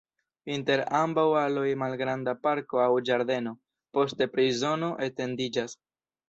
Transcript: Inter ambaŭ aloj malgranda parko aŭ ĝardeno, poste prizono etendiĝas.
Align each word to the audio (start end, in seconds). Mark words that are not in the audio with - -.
Inter 0.51 0.79
ambaŭ 0.99 1.25
aloj 1.41 1.65
malgranda 1.81 2.33
parko 2.47 2.81
aŭ 2.85 2.89
ĝardeno, 3.11 3.53
poste 3.99 4.29
prizono 4.33 4.91
etendiĝas. 5.11 5.79